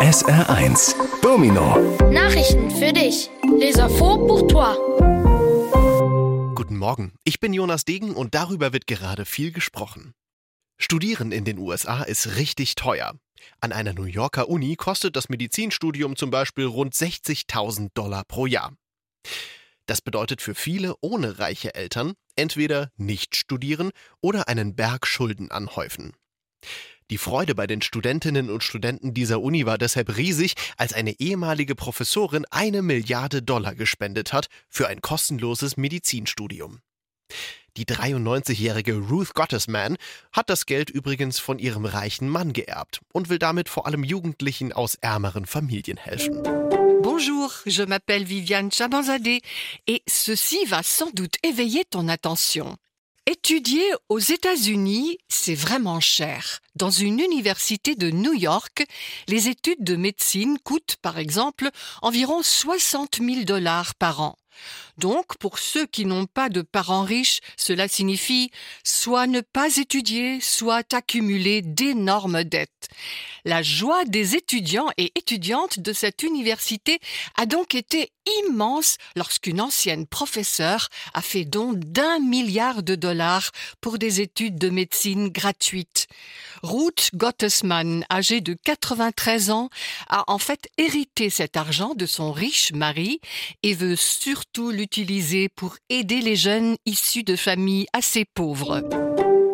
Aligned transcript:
SR1 0.00 0.94
Domino 1.20 1.76
Nachrichten 2.10 2.70
für 2.70 2.90
dich. 2.90 3.28
Les 3.58 3.76
infos 3.76 4.16
pour 4.26 4.48
toi. 4.48 4.74
Guten 6.54 6.78
Morgen, 6.78 7.12
ich 7.22 7.38
bin 7.38 7.52
Jonas 7.52 7.84
Degen 7.84 8.14
und 8.14 8.34
darüber 8.34 8.72
wird 8.72 8.86
gerade 8.86 9.26
viel 9.26 9.52
gesprochen. 9.52 10.14
Studieren 10.78 11.32
in 11.32 11.44
den 11.44 11.58
USA 11.58 12.02
ist 12.02 12.36
richtig 12.36 12.76
teuer. 12.76 13.12
An 13.60 13.72
einer 13.72 13.92
New 13.92 14.04
Yorker 14.04 14.48
Uni 14.48 14.74
kostet 14.76 15.16
das 15.16 15.28
Medizinstudium 15.28 16.16
zum 16.16 16.30
Beispiel 16.30 16.64
rund 16.64 16.94
60.000 16.94 17.90
Dollar 17.92 18.24
pro 18.24 18.46
Jahr. 18.46 18.72
Das 19.84 20.00
bedeutet 20.00 20.40
für 20.40 20.54
viele 20.54 20.94
ohne 21.02 21.38
reiche 21.38 21.74
Eltern 21.74 22.14
entweder 22.36 22.90
nicht 22.96 23.36
studieren 23.36 23.90
oder 24.22 24.48
einen 24.48 24.74
Berg 24.74 25.06
Schulden 25.06 25.50
anhäufen. 25.50 26.14
Die 27.10 27.18
Freude 27.18 27.56
bei 27.56 27.66
den 27.66 27.82
Studentinnen 27.82 28.50
und 28.50 28.62
Studenten 28.62 29.12
dieser 29.14 29.40
Uni 29.40 29.66
war 29.66 29.78
deshalb 29.78 30.16
riesig, 30.16 30.54
als 30.76 30.92
eine 30.92 31.18
ehemalige 31.18 31.74
Professorin 31.74 32.46
eine 32.50 32.82
Milliarde 32.82 33.42
Dollar 33.42 33.74
gespendet 33.74 34.32
hat 34.32 34.46
für 34.68 34.86
ein 34.86 35.00
kostenloses 35.00 35.76
Medizinstudium. 35.76 36.80
Die 37.76 37.84
93-jährige 37.84 38.94
Ruth 38.94 39.34
Gottesman 39.34 39.96
hat 40.32 40.50
das 40.50 40.66
Geld 40.66 40.90
übrigens 40.90 41.38
von 41.38 41.58
ihrem 41.58 41.84
reichen 41.84 42.28
Mann 42.28 42.52
geerbt 42.52 43.00
und 43.12 43.28
will 43.28 43.38
damit 43.38 43.68
vor 43.68 43.86
allem 43.86 44.04
Jugendlichen 44.04 44.72
aus 44.72 44.94
ärmeren 44.96 45.46
Familien 45.46 45.96
helfen. 45.96 46.42
Bonjour, 47.02 47.50
je 47.64 47.86
m'appelle 47.86 48.28
Viviane 48.28 48.70
Chabanzadeh 48.70 49.40
et 49.86 50.02
ceci 50.08 50.58
va 50.66 50.82
sans 50.82 51.12
doute 51.12 51.38
éveiller 51.42 51.84
ton 51.90 52.08
attention. 52.08 52.76
Étudier 53.26 53.84
aux 54.08 54.18
États-Unis, 54.18 55.18
c'est 55.28 55.54
vraiment 55.54 56.00
cher. 56.00 56.60
Dans 56.74 56.90
une 56.90 57.20
université 57.20 57.94
de 57.94 58.10
New 58.10 58.32
York, 58.32 58.86
les 59.28 59.48
études 59.48 59.84
de 59.84 59.94
médecine 59.94 60.58
coûtent, 60.64 60.96
par 61.02 61.18
exemple, 61.18 61.68
environ 62.00 62.42
60 62.42 63.18
000 63.22 63.44
dollars 63.44 63.94
par 63.94 64.20
an. 64.20 64.39
Donc, 64.98 65.36
pour 65.38 65.58
ceux 65.58 65.86
qui 65.86 66.04
n'ont 66.04 66.26
pas 66.26 66.48
de 66.48 66.62
parents 66.62 67.04
riches, 67.04 67.40
cela 67.56 67.88
signifie 67.88 68.50
soit 68.84 69.26
ne 69.26 69.40
pas 69.40 69.76
étudier, 69.76 70.40
soit 70.40 70.92
accumuler 70.92 71.62
d'énormes 71.62 72.44
dettes. 72.44 72.88
La 73.44 73.62
joie 73.62 74.04
des 74.04 74.36
étudiants 74.36 74.90
et 74.98 75.12
étudiantes 75.16 75.80
de 75.80 75.92
cette 75.92 76.22
université 76.22 76.98
a 77.36 77.46
donc 77.46 77.74
été 77.74 78.10
immense 78.44 78.96
lorsqu'une 79.16 79.60
ancienne 79.60 80.06
professeure 80.06 80.88
a 81.14 81.22
fait 81.22 81.44
don 81.44 81.72
d'un 81.74 82.18
milliard 82.18 82.82
de 82.82 82.94
dollars 82.94 83.50
pour 83.80 83.98
des 83.98 84.20
études 84.20 84.58
de 84.58 84.68
médecine 84.68 85.28
gratuites. 85.28 86.06
Ruth 86.62 87.10
Gottesman, 87.14 88.04
âgée 88.10 88.40
de 88.40 88.54
93 88.64 89.50
ans, 89.50 89.70
a 90.08 90.24
en 90.30 90.38
fait 90.38 90.68
hérité 90.76 91.30
cet 91.30 91.56
argent 91.56 91.94
de 91.94 92.06
son 92.06 92.32
riche 92.32 92.72
mari 92.72 93.20
et 93.62 93.74
veut 93.74 93.96
surtout 94.40 94.70
l'utiliser 94.70 95.50
pour 95.50 95.76
aider 95.90 96.22
les 96.22 96.36
jeunes 96.36 96.76
issus 96.86 97.24
de 97.24 97.36
familles 97.36 97.86
assez 97.92 98.24
pauvres. 98.24 98.82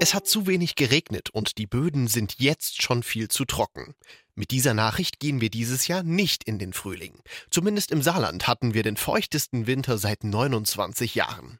Es 0.00 0.14
hat 0.14 0.28
zu 0.28 0.46
wenig 0.46 0.76
geregnet 0.76 1.30
und 1.30 1.58
die 1.58 1.66
Böden 1.66 2.06
sind 2.06 2.36
jetzt 2.38 2.80
schon 2.80 3.02
viel 3.02 3.28
zu 3.28 3.44
trocken. 3.44 3.94
Mit 4.36 4.52
dieser 4.52 4.74
Nachricht 4.74 5.18
gehen 5.18 5.40
wir 5.40 5.50
dieses 5.50 5.88
Jahr 5.88 6.04
nicht 6.04 6.44
in 6.44 6.60
den 6.60 6.72
Frühling. 6.72 7.18
Zumindest 7.50 7.90
im 7.90 8.02
Saarland 8.02 8.46
hatten 8.46 8.72
wir 8.72 8.84
den 8.84 8.96
feuchtesten 8.96 9.66
Winter 9.66 9.98
seit 9.98 10.22
29 10.22 11.16
Jahren. 11.16 11.58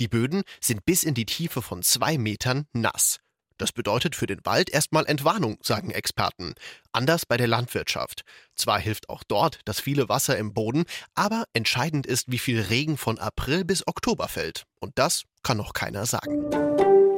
Die 0.00 0.08
Böden 0.08 0.42
sind 0.58 0.86
bis 0.86 1.02
in 1.02 1.12
die 1.12 1.26
Tiefe 1.26 1.60
von 1.60 1.82
zwei 1.82 2.16
Metern 2.16 2.64
nass. 2.72 3.20
Das 3.58 3.72
bedeutet 3.72 4.14
für 4.14 4.26
den 4.26 4.40
Wald 4.44 4.70
erstmal 4.70 5.06
Entwarnung, 5.06 5.58
sagen 5.62 5.90
Experten. 5.90 6.54
Anders 6.92 7.24
bei 7.26 7.36
der 7.36 7.46
Landwirtschaft. 7.46 8.22
Zwar 8.54 8.78
hilft 8.78 9.08
auch 9.08 9.22
dort 9.24 9.60
das 9.64 9.80
viele 9.80 10.08
Wasser 10.08 10.36
im 10.36 10.52
Boden, 10.52 10.84
aber 11.14 11.44
entscheidend 11.54 12.06
ist, 12.06 12.30
wie 12.30 12.38
viel 12.38 12.60
Regen 12.60 12.96
von 12.96 13.18
April 13.18 13.64
bis 13.64 13.86
Oktober 13.86 14.28
fällt. 14.28 14.64
Und 14.80 14.98
das 14.98 15.22
kann 15.42 15.56
noch 15.56 15.72
keiner 15.72 16.06
sagen. 16.06 16.50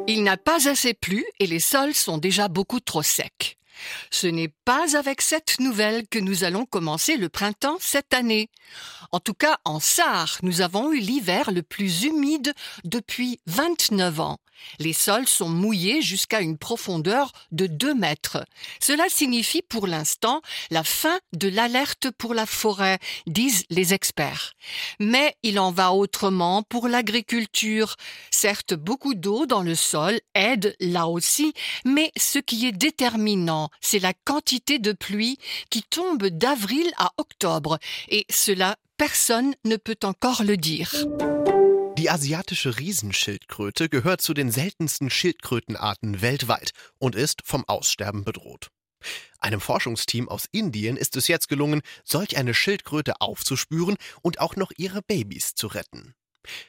Il 0.06 0.22
n'a 0.22 0.36
pas 0.36 0.66
assez 0.66 0.94
plu 0.94 1.22
et 1.38 1.46
les 1.46 1.60
sols 1.60 1.94
sont 1.94 2.18
déjà 2.18 2.48
beaucoup 2.48 2.80
trop 2.80 3.02
secs. 3.02 3.58
Ce 4.10 4.26
n'est 4.26 4.52
pas 4.64 4.96
avec 4.96 5.20
cette 5.20 5.60
nouvelle 5.60 6.06
que 6.08 6.18
nous 6.18 6.44
allons 6.44 6.64
commencer 6.64 7.16
le 7.16 7.28
printemps 7.28 7.78
cette 7.80 8.14
année. 8.14 8.48
En 9.12 9.20
tout 9.20 9.34
cas, 9.34 9.58
en 9.64 9.80
Sarre, 9.80 10.38
nous 10.42 10.60
avons 10.60 10.92
eu 10.92 10.98
l'hiver 10.98 11.50
le 11.50 11.62
plus 11.62 12.04
humide 12.04 12.54
depuis 12.84 13.40
29 13.46 14.20
ans. 14.20 14.38
Les 14.78 14.92
sols 14.92 15.26
sont 15.26 15.48
mouillés 15.48 16.02
jusqu'à 16.02 16.40
une 16.40 16.58
profondeur 16.58 17.32
de 17.52 17.66
2 17.66 17.94
mètres. 17.94 18.44
Cela 18.80 19.04
signifie 19.08 19.62
pour 19.62 19.86
l'instant 19.86 20.42
la 20.70 20.84
fin 20.84 21.18
de 21.32 21.48
l'alerte 21.48 22.10
pour 22.10 22.34
la 22.34 22.46
forêt, 22.46 22.98
disent 23.26 23.64
les 23.70 23.94
experts. 23.94 24.52
Mais 25.00 25.36
il 25.42 25.58
en 25.58 25.70
va 25.70 25.92
autrement 25.92 26.62
pour 26.62 26.88
l'agriculture. 26.88 27.96
Certes, 28.30 28.74
beaucoup 28.74 29.14
d'eau 29.14 29.46
dans 29.46 29.62
le 29.62 29.74
sol 29.74 30.18
aide 30.34 30.76
là 30.80 31.08
aussi, 31.08 31.52
mais 31.84 32.12
ce 32.16 32.38
qui 32.38 32.66
est 32.66 32.72
déterminant, 32.72 33.70
c'est 33.80 33.98
la 33.98 34.12
quantité 34.24 34.78
de 34.78 34.92
pluie 34.92 35.38
qui 35.70 35.82
tombe 35.82 36.26
d'avril 36.26 36.90
à 36.96 37.12
octobre. 37.18 37.78
Et 38.08 38.26
cela, 38.30 38.76
personne 38.96 39.54
ne 39.64 39.76
peut 39.76 39.98
encore 40.02 40.42
le 40.42 40.56
dire. 40.56 40.92
Die 41.98 42.10
asiatische 42.10 42.78
Riesenschildkröte 42.78 43.88
gehört 43.88 44.20
zu 44.20 44.32
den 44.32 44.52
seltensten 44.52 45.10
Schildkrötenarten 45.10 46.22
weltweit 46.22 46.70
und 46.98 47.16
ist 47.16 47.42
vom 47.44 47.64
Aussterben 47.64 48.22
bedroht. 48.22 48.68
Einem 49.40 49.60
Forschungsteam 49.60 50.28
aus 50.28 50.44
Indien 50.52 50.96
ist 50.96 51.16
es 51.16 51.26
jetzt 51.26 51.48
gelungen, 51.48 51.82
solch 52.04 52.36
eine 52.36 52.54
Schildkröte 52.54 53.20
aufzuspüren 53.20 53.96
und 54.22 54.38
auch 54.38 54.54
noch 54.54 54.70
ihre 54.76 55.02
Babys 55.02 55.56
zu 55.56 55.66
retten. 55.66 56.14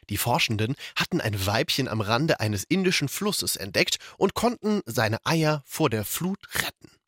Die 0.10 0.18
Forschenden 0.18 0.76
hatten 0.96 1.22
ein 1.22 1.46
Weibchen 1.46 1.88
am 1.88 2.02
Rande 2.02 2.40
eines 2.40 2.64
indischen 2.64 3.08
Flusses 3.08 3.56
entdeckt 3.56 4.00
und 4.18 4.34
konnten 4.34 4.82
seine 4.88 5.24
Eier 5.28 5.62
vor 5.68 5.92
der 5.92 6.06
Flut 6.06 6.40
retten. 6.56 6.99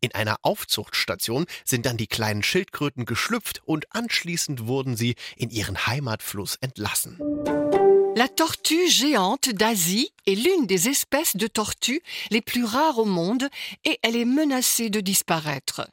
In 0.00 0.14
einer 0.14 0.36
Aufzuchtstation 0.42 1.46
sind 1.64 1.86
dann 1.86 1.96
die 1.96 2.06
kleinen 2.06 2.42
Schildkröten 2.42 3.04
geschlüpft 3.04 3.62
und 3.64 3.86
anschließend 3.94 4.66
wurden 4.66 4.96
sie 4.96 5.14
in 5.36 5.50
ihren 5.50 5.86
Heimatfluss 5.86 6.56
entlassen. 6.60 7.18
La 8.16 8.26
tortue 8.26 8.88
géante 8.88 9.54
d'Asie 9.54 10.12
est 10.26 10.34
l'une 10.34 10.66
des 10.66 10.88
espèces 10.88 11.36
de 11.36 11.46
tortues 11.46 12.02
les 12.30 12.40
plus 12.40 12.64
rares 12.64 12.98
au 12.98 13.04
monde 13.04 13.48
et 13.84 13.98
elle 14.02 14.16
est 14.16 14.24
menacée 14.24 14.90
de 14.90 15.00
disparaître. 15.00 15.88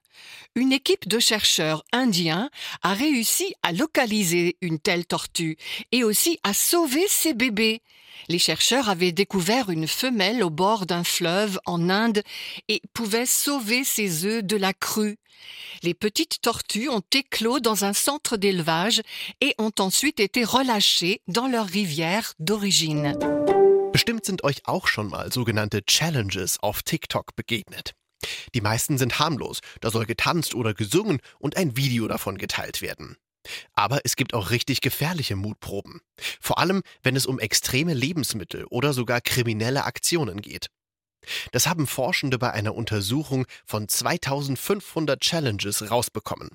Une 0.56 0.74
équipe 0.74 1.08
de 1.08 1.20
chercheurs 1.20 1.86
indiens 1.94 2.50
a 2.82 2.94
réussi 2.94 3.54
à 3.62 3.72
localiser 3.72 4.58
une 4.62 4.80
telle 4.80 5.06
tortue 5.06 5.58
et 5.92 6.04
aussi 6.04 6.40
à 6.44 6.54
sauver 6.54 7.08
ses 7.08 7.36
bébés. 7.36 7.82
Les 8.28 8.40
chercheurs 8.40 8.90
avaient 8.90 9.12
découvert 9.12 9.70
une 9.70 9.88
femelle 9.88 10.44
au 10.44 10.50
bord 10.50 10.86
d'un 10.86 11.04
fleuve 11.04 11.60
en 11.66 11.90
Inde 11.90 12.24
et 12.68 12.82
pouvaient 12.94 13.26
sauver 13.26 13.84
ses 13.84 14.26
œufs 14.26 14.44
de 14.44 14.58
la 14.58 14.74
crue. 14.74 15.18
Les 15.84 15.94
petites 15.94 16.42
tortues 16.42 16.90
ont 16.90 17.04
éclos 17.14 17.60
dans 17.60 17.86
un 17.86 17.94
centre 17.94 18.38
d'élevage 18.38 19.02
et 19.42 19.54
ont 19.58 19.72
ensuite 19.80 20.20
été 20.20 20.44
relâchées 20.44 21.22
dans 21.28 21.48
leur 21.48 21.68
rivière 21.68 22.34
d'origine. 22.40 23.14
Bestimmt 23.94 24.26
sind 24.26 24.44
euch 24.44 24.62
auch 24.66 24.88
schon 24.88 25.10
mal 25.10 25.32
sogenannte 25.32 25.82
Challenges 25.88 26.58
auf 26.62 26.84
TikTok 26.84 27.36
begegnet. 27.36 27.94
Die 28.54 28.62
meisten 28.62 28.98
sind 28.98 29.20
harmlos, 29.20 29.60
da 29.82 29.90
soll 29.90 30.06
getanzt 30.06 30.56
oder 30.56 30.74
gesungen 30.74 31.20
und 31.40 31.58
ein 31.58 31.76
Video 31.78 32.08
davon 32.08 32.38
geteilt 32.38 32.82
werden. 32.82 33.18
Aber 33.74 34.02
es 34.04 34.16
gibt 34.16 34.34
auch 34.34 34.50
richtig 34.52 34.82
gefährliche 34.82 35.36
Mutproben. 35.36 36.02
Vor 36.40 36.58
allem, 36.60 36.82
wenn 37.04 37.16
es 37.16 37.26
um 37.26 37.40
extreme 37.40 37.94
Lebensmittel 37.94 38.66
oder 38.66 38.94
sogar 38.94 39.22
kriminelle 39.22 39.86
Aktionen 39.86 40.42
geht. 40.42 40.68
Das 41.52 41.68
haben 41.68 41.88
Forschende 41.88 42.38
bei 42.38 42.52
einer 42.52 42.76
Untersuchung 42.76 43.46
von 43.66 43.88
2500 43.88 45.20
Challenges 45.20 45.92
rausbekommen. 45.92 46.50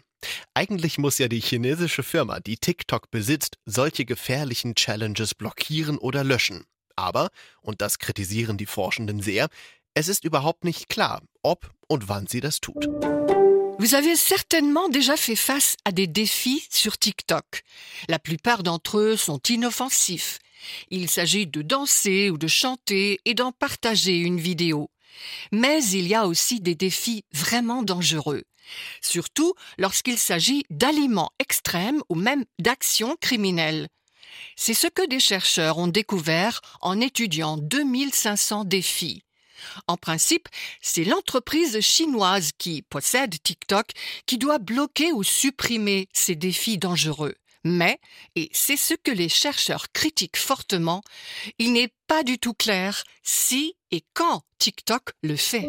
Eigentlich 0.55 0.99
muss 0.99 1.19
ja 1.19 1.29
die 1.29 1.41
chinesische 1.41 2.03
Firma, 2.03 2.41
die 2.41 2.57
TikTok 2.57 3.11
besitzt, 3.11 3.59
solche 3.67 4.05
gefährlichen 4.05 4.75
Challenges 4.75 5.35
blockieren 5.35 5.99
oder 5.99 6.25
löschen. 6.25 6.65
Aber, 6.97 7.31
und 7.61 7.81
das 7.81 7.99
kritisieren 7.99 8.57
die 8.57 8.67
Forschenden 8.67 9.21
sehr, 9.21 9.49
es 9.95 10.09
ist 10.09 10.25
überhaupt 10.25 10.65
nicht 10.65 10.89
klar, 10.89 11.23
ob 11.43 11.71
und 11.89 12.09
wann 12.09 12.27
sie 12.27 12.41
das 12.41 12.61
tut. 12.61 12.89
Vous 13.83 13.97
avez 13.97 14.15
certainement 14.15 14.89
déjà 14.89 15.17
fait 15.17 15.35
face 15.35 15.75
à 15.85 15.91
des 15.91 16.07
défis 16.07 16.69
sur 16.71 16.97
TikTok. 16.99 17.65
La 18.09 18.21
plupart 18.21 18.63
d'entre 18.63 18.99
eux 18.99 19.17
sont 19.17 19.41
inoffensifs. 19.49 20.39
Il 20.91 21.11
s'agit 21.11 21.49
de 21.49 21.63
danser 21.63 22.31
ou 22.31 22.39
de 22.39 22.47
chanter 22.47 23.19
et 23.25 23.35
d'en 23.35 23.51
partager 23.51 24.19
une 24.19 24.39
vidéo. 24.39 24.89
Mais 25.51 25.83
il 25.83 26.07
y 26.07 26.15
a 26.15 26.29
aussi 26.29 26.61
des 26.61 26.77
défis 26.77 27.25
vraiment 27.33 27.83
dangereux, 27.83 28.45
surtout 29.01 29.53
lorsqu'il 29.79 30.17
s'agit 30.17 30.65
d'aliments 30.71 31.33
extrêmes 31.41 32.03
ou 32.09 32.15
même 32.15 32.45
d'actions 32.61 33.17
criminelles. 33.21 33.89
C'est 34.55 34.75
ce 34.75 34.87
que 34.87 35.09
des 35.09 35.19
chercheurs 35.19 35.79
ont 35.79 35.89
découvert 35.89 36.61
en 36.83 37.01
étudiant 37.01 37.57
2500 37.57 38.63
défis. 38.63 39.25
En 39.87 39.97
principe, 39.97 40.49
c'est 40.81 41.05
l'entreprise 41.05 41.81
chinoise 41.81 42.51
qui 42.59 42.83
possède 42.83 43.35
TikTok 43.43 43.91
qui 44.27 44.39
doit 44.39 44.59
bloquer 44.59 45.13
ou 45.13 45.23
supprimer 45.23 46.09
ces 46.13 46.35
défis 46.35 46.79
dangereux. 46.79 47.35
Mais, 47.65 48.01
et 48.35 48.51
c'est 48.53 48.77
ce 48.77 48.95
que 48.95 49.13
les 49.13 49.29
chercheurs 49.29 49.93
critiquent 49.93 50.37
fortement, 50.37 51.03
il 51.59 51.73
n'est 51.73 51.93
pas 52.09 52.25
du 52.25 52.39
tout 52.39 52.55
clair 52.55 53.05
si 53.23 53.77
et 53.93 54.03
quand 54.15 54.43
TikTok 54.59 55.11
le 55.23 55.37
fait. 55.37 55.69